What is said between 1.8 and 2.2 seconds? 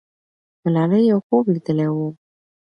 وو.